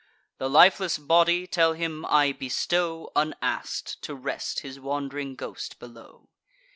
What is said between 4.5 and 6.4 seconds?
his wand'ring ghost below."